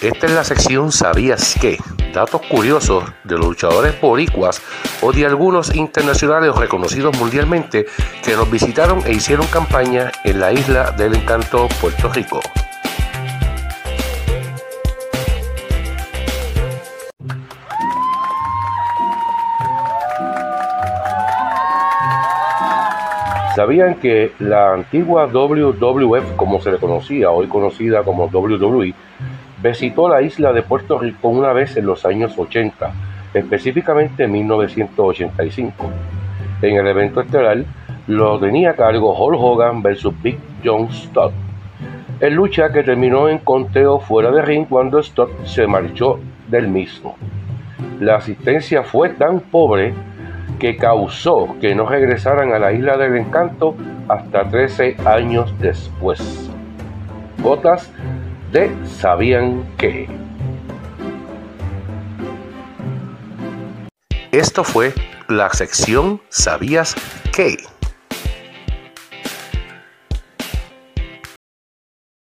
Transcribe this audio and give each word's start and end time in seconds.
Esta 0.00 0.26
es 0.26 0.32
la 0.32 0.44
sección 0.44 0.92
¿Sabías 0.92 1.56
qué? 1.60 1.76
Datos 2.14 2.40
curiosos 2.42 3.02
de 3.24 3.36
los 3.36 3.46
luchadores 3.46 4.00
boricuas 4.00 4.62
o 5.02 5.12
de 5.12 5.26
algunos 5.26 5.74
internacionales 5.74 6.54
reconocidos 6.54 7.18
mundialmente 7.18 7.84
que 8.24 8.36
nos 8.36 8.48
visitaron 8.48 9.02
e 9.04 9.14
hicieron 9.14 9.44
campaña 9.48 10.12
en 10.22 10.38
la 10.38 10.52
isla 10.52 10.92
del 10.92 11.16
encanto 11.16 11.66
Puerto 11.80 12.12
Rico. 12.12 12.40
¿Sabían 23.56 23.96
que 23.96 24.30
la 24.38 24.74
antigua 24.74 25.26
WWF, 25.26 26.36
como 26.36 26.60
se 26.60 26.70
le 26.70 26.78
conocía, 26.78 27.30
hoy 27.32 27.48
conocida 27.48 28.04
como 28.04 28.26
WWE, 28.26 28.94
visitó 29.62 30.08
la 30.08 30.22
isla 30.22 30.52
de 30.52 30.62
Puerto 30.62 30.98
Rico 30.98 31.28
una 31.28 31.52
vez 31.52 31.76
en 31.76 31.86
los 31.86 32.04
años 32.04 32.38
80, 32.38 32.92
específicamente 33.34 34.24
en 34.24 34.32
1985? 34.32 35.90
En 36.62 36.76
el 36.76 36.86
evento 36.86 37.20
estelar 37.20 37.64
lo 38.06 38.38
tenía 38.40 38.70
a 38.70 38.74
cargo 38.74 39.14
Hulk 39.14 39.40
Hogan 39.40 39.82
versus 39.82 40.14
Big 40.22 40.38
John 40.64 40.90
Studd. 40.90 41.32
En 42.20 42.34
lucha 42.34 42.72
que 42.72 42.82
terminó 42.82 43.28
en 43.28 43.38
conteo 43.38 44.00
fuera 44.00 44.32
de 44.32 44.42
ring 44.42 44.66
cuando 44.68 45.02
Studd 45.02 45.28
se 45.44 45.66
marchó 45.66 46.18
del 46.48 46.66
mismo. 46.68 47.16
La 48.00 48.16
asistencia 48.16 48.82
fue 48.82 49.10
tan 49.10 49.40
pobre 49.40 49.94
que 50.58 50.76
causó 50.76 51.56
que 51.60 51.74
no 51.74 51.86
regresaran 51.86 52.52
a 52.52 52.58
la 52.58 52.72
isla 52.72 52.96
del 52.96 53.16
encanto 53.16 53.76
hasta 54.08 54.48
13 54.48 54.96
años 55.04 55.54
después. 55.60 56.50
De 58.52 58.70
Sabían 58.86 59.64
que. 59.76 60.08
Esto 64.32 64.64
fue 64.64 64.94
la 65.28 65.52
sección 65.52 66.20
¿Sabías 66.28 66.94
qué? 67.32 67.56